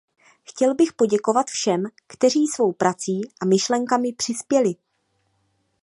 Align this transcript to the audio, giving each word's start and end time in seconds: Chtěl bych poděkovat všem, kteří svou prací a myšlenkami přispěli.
Chtěl 0.43 0.75
bych 0.75 0.93
poděkovat 0.93 1.47
všem, 1.47 1.83
kteří 2.07 2.47
svou 2.47 2.71
prací 2.73 3.21
a 3.41 3.45
myšlenkami 3.45 4.13
přispěli. 4.13 4.75